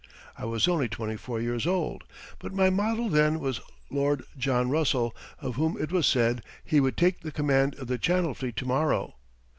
[0.35, 2.05] I was only twenty four years old,
[2.39, 3.61] but my model then was
[3.91, 7.99] Lord John Russell, of whom it was said he would take the command of the
[7.99, 9.17] Channel Fleet to morrow.